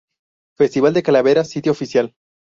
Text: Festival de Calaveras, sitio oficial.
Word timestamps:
Festival 0.57 0.95
de 0.95 1.03
Calaveras, 1.03 1.51
sitio 1.51 1.71
oficial. 1.73 2.15